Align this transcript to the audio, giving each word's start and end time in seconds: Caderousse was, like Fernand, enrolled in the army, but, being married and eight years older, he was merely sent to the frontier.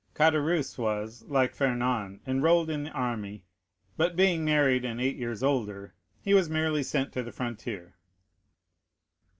Caderousse 0.15 0.79
was, 0.79 1.21
like 1.27 1.53
Fernand, 1.53 2.21
enrolled 2.25 2.71
in 2.71 2.85
the 2.85 2.89
army, 2.89 3.43
but, 3.97 4.15
being 4.15 4.43
married 4.43 4.83
and 4.83 4.99
eight 4.99 5.15
years 5.15 5.43
older, 5.43 5.93
he 6.23 6.33
was 6.33 6.49
merely 6.49 6.81
sent 6.81 7.13
to 7.13 7.21
the 7.21 7.31
frontier. 7.31 7.93